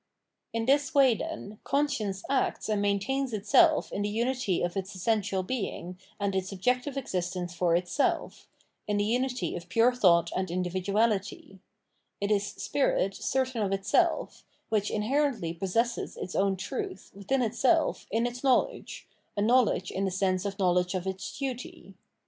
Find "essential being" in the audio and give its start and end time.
4.95-5.99